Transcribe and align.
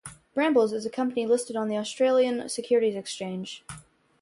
Brambles 0.33 0.73
is 0.73 0.83
a 0.83 0.89
company 0.89 1.27
listed 1.27 1.55
on 1.55 1.67
the 1.67 1.77
Australian 1.77 2.49
Securities 2.49 2.95
Exchange. 2.95 3.63